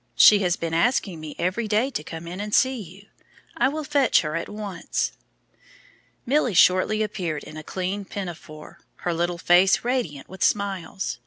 [0.15, 3.05] She has been asking me every day to come in and see you.
[3.55, 5.11] I will fetch her at once."
[6.25, 11.19] Milly shortly appeared in a clean pinafore, her little face radiant with smiles.